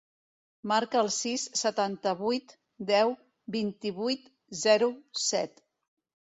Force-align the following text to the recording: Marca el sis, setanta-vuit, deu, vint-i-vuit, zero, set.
Marca 0.69 1.01
el 1.01 1.09
sis, 1.15 1.43
setanta-vuit, 1.61 2.57
deu, 2.93 3.15
vint-i-vuit, 3.59 4.29
zero, 4.67 4.93
set. 5.31 5.67